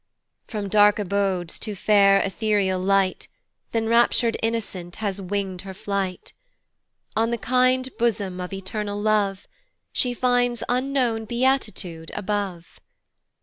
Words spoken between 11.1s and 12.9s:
beatitude above.